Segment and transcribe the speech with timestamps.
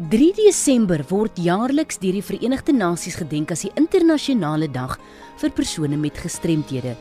[0.00, 4.94] 3 Desember word jaarliks deur die Verenigde Nasies gedenk as die internasionale dag
[5.36, 6.94] vir persone met gestremthede.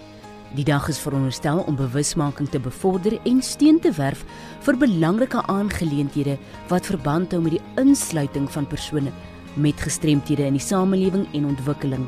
[0.58, 4.26] Die dag is veronderstel om bewusmaking te bevorder en steun te werf
[4.68, 6.36] vir belangrike aangeleenthede
[6.68, 9.16] wat verband hou met die insluiting van persone
[9.56, 12.04] met gestremthede in die samelewing en ontwikkeling.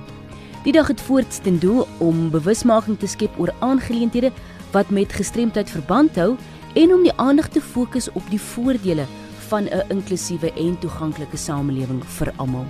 [0.67, 4.35] Die dag het voorts ten doel om bewusmaking te skep oor aangeleenthede
[4.75, 6.33] wat met gestremdheid verband hou
[6.75, 9.07] en om die aandag te fokus op die voordele
[9.53, 12.65] van 'n inklusiewe en toeganklike samelewing vir almal.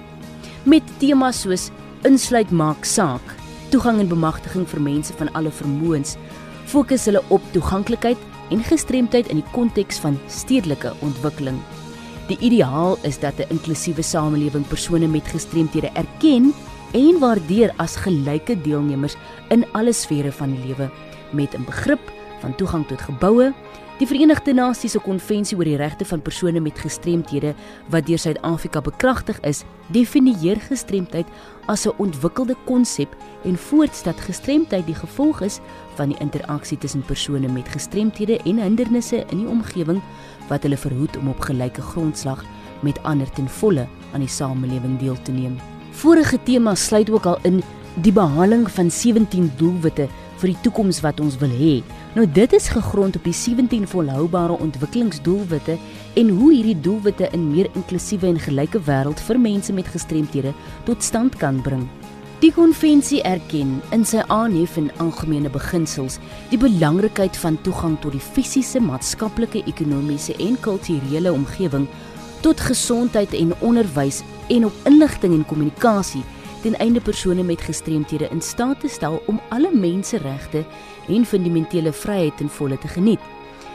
[0.64, 1.70] Met temas soos
[2.04, 3.26] insluit maak saak,
[3.70, 6.18] toegang en bemagtiging vir mense van alle vermoëns,
[6.66, 8.18] fokus hulle op toeganklikheid
[8.52, 11.60] en gestremdheid in die konteks van stedelike ontwikkeling.
[12.28, 16.54] Die ideaal is dat 'n inklusiewe samelewing persone met gestremthede erken
[16.92, 19.16] en waardeer as gelyke deelnemers
[19.50, 20.92] in alle sfere van die lewe
[21.32, 23.54] met 'n begrip van toegang tot geboue,
[24.00, 27.52] Die Verenigde Nasies se konvensie oor die regte van persone met gestremthede
[27.94, 29.60] wat deur Suid-Afrika bekragtig is,
[29.94, 31.30] definieer gestremdheid
[31.70, 35.60] as 'n ontwikkelde konsep en voortstel gestremdheid die gevolg is
[35.96, 40.02] van die interaksie tussen persone met gestremthede en hindernisse in die omgewing
[40.50, 42.44] wat hulle verhoed om op gelyke grondslag
[42.82, 45.58] met ander ten volle aan die samelewing deel te neem.
[45.92, 47.62] Vorige tema sluit ook al in
[48.02, 50.08] die behaling van 17 doelwitte
[50.42, 51.84] vir die toekoms wat ons wil hê.
[52.14, 55.78] Nou dit is gegrond op die 17 volhoubare ontwikkelingsdoelwitte
[56.14, 60.54] en hoe hierdie doelwitte 'n meer inklusiewe en gelyke wêreld vir mense met gestremthede
[60.84, 61.88] tot stand kan bring.
[62.40, 66.20] Die konvensie erken in sy aanhef en algemene beginsels
[66.50, 71.88] die belangrikheid van toegang tot die fisiese, maatskaplike, ekonomiese en kulturele omgewing
[72.42, 76.24] tot gesondheid en onderwys en op inligting en kommunikasie
[76.64, 80.66] ten einde persone met gestremthede in staat te stel om alle menseregte
[81.08, 83.20] en fundamentele vryheid ten volle te geniet.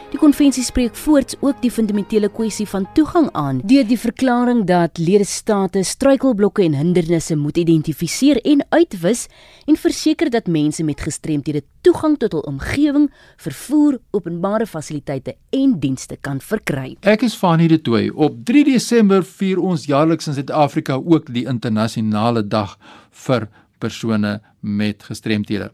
[0.09, 4.97] Die konvensie spreek voorts ook die fundamentele kwessie van toegang aan deur die verklaring dat
[4.97, 9.27] lidestate struikelblokke en hindernisse moet identifiseer en uitwis
[9.69, 13.05] en verseker dat mense met gestremthede toegang tot hul omgewing,
[13.37, 16.95] vervoer, openbare fasiliteite en dienste kan verkry.
[17.05, 18.09] Ek is Fanie de Tooy.
[18.09, 22.79] Op 3 Desember vier ons jaarliks in Suid-Afrika ook die internasionale dag
[23.27, 23.45] vir
[23.77, 25.69] persone met gestremthede.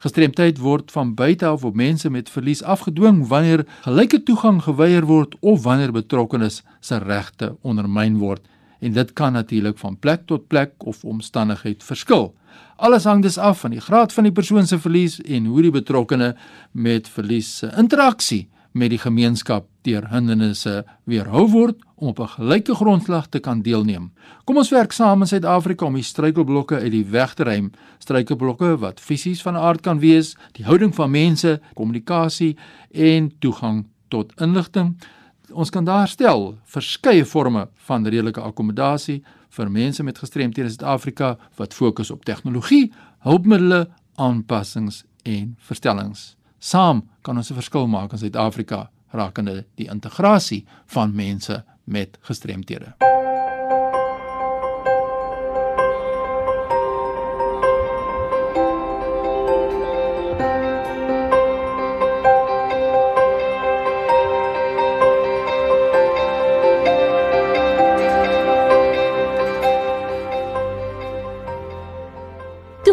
[0.00, 5.34] Gestremdheid word van buite af op mense met verlies afgedwing wanneer gelyke toegang geweier word
[5.40, 8.40] of wanneer betrokkenes se regte ondermyn word.
[8.80, 12.32] En dit kan natuurlik van plek tot plek of omstandigheid verskil.
[12.76, 15.74] Alles hang dus af van die graad van die persoon se verlies en hoe die
[15.76, 16.32] betrokkene
[16.72, 22.74] met verlies se interaksie met die gemeenskap deur hindernisse weerhou word om op 'n gelyke
[22.74, 24.12] grondslag te kan deelneem.
[24.44, 27.70] Kom ons werk saam in Suid-Afrika om die struikelblokke uit die weg te ruim.
[27.98, 32.56] Struikelblokke wat fisies van aard kan wees, die houding van mense, kommunikasie
[32.90, 34.96] en toegang tot inligting.
[35.52, 41.38] Ons kan daar stel verskeie forme van redelike akkommodasie vir mense met gestremthede in Suid-Afrika
[41.56, 46.39] wat fokus op tegnologie, hulpmiddels, aanpassings en verstellings.
[46.60, 52.94] Saam kan ons 'n verskil maak in Suid-Afrika rakende die integrasie van mense met gestremthede.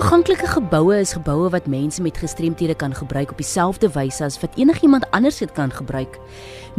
[0.07, 4.53] Toeganklike geboue is geboue wat mense met gestremthede kan gebruik op dieselfde wyse as wat
[4.55, 6.13] enigiemand anders dit kan gebruik.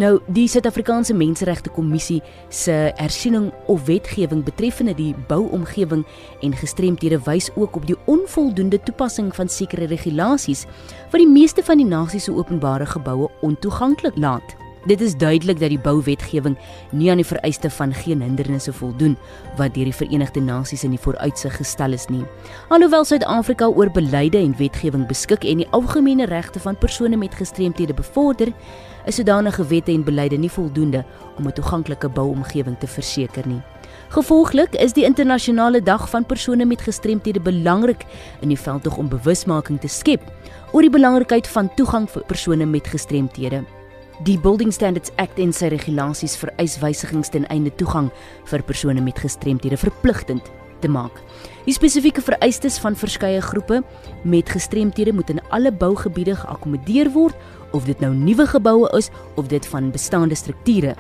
[0.01, 6.07] Nou, die Suid-Afrikaanse Menseregte Kommissie se hersiening of wetgewing betreffende die bouomgewing
[6.41, 10.65] en gestremthede wys ook op die onvoldoende toepassing van sekere regulasies
[11.11, 14.57] wat die meeste van die nasies se openbare geboue ontoeganklik laat.
[14.87, 16.57] Dit is duidelik dat die bouwetgewing
[16.91, 19.17] nie aan die vereiste van geen hindernisse voldoen
[19.57, 22.25] wat deur die Verenigde Nasies in die vooruitsig gestel is nie.
[22.69, 27.95] Alhoewel Suid-Afrika oor beleide en wetgewing beskik en die algemene regte van persone met gestremthede
[27.95, 28.53] bevorder,
[29.07, 31.05] is sodanige wette en beleide nie voldoende
[31.37, 33.63] om 'n toeganklike bouomgewing te verseker nie.
[34.09, 38.05] Gevolglik is die internasionale dag van persone met gestremthede belangrik
[38.41, 40.23] in die veldtog om bewusmaking te skep
[40.73, 43.78] oor die belangrikheid van toegang vir persone met gestremthede.
[44.27, 48.09] Die Building Standards Act en sy regulasies vereis wysigings ten einde toegang
[48.51, 50.49] vir persone met gestremthede verpligtend
[50.83, 51.21] te maak.
[51.69, 53.79] Die spesifieke vereistes van verskeie groepe
[54.27, 57.39] met gestremthede moet in alle bougebiede geakkommodeer word
[57.79, 60.97] of dit nou nuwe geboue is of dit van bestaande strukture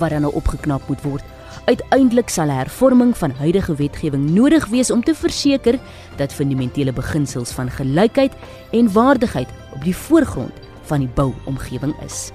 [0.00, 1.28] wat dan nou opgeknap moet word.
[1.68, 5.78] Uiteindelik sal 'n hervorming van huidige wetgewing nodig wees om te verseker
[6.16, 8.32] dat fundamentele beginsels van gelykheid
[8.72, 10.59] en waardigheid op die voorgrond
[10.90, 12.30] van die bouomgewing is.